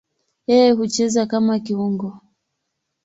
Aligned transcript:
Yeye 0.49 0.69
hucheza 0.77 1.21
kama 1.31 1.53
kiungo. 1.65 2.09